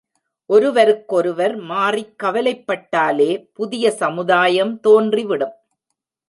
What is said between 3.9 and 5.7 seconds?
சமுதாயம் தோன்றிவிடும்.